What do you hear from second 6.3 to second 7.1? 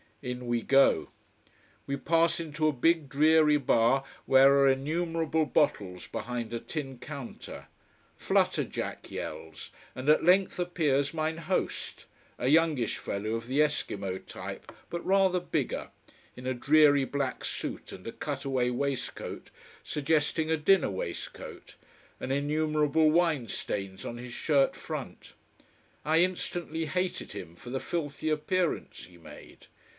a tin